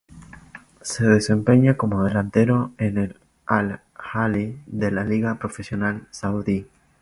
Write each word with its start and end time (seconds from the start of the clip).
Se 0.81 1.05
desempeña 1.05 1.77
como 1.77 2.03
delantero 2.03 2.71
en 2.79 2.97
el 2.97 3.17
Al-Ahli 3.45 4.59
de 4.65 4.89
la 4.89 5.03
Liga 5.03 5.35
Profesional 5.37 6.07
Saudí. 6.09 6.65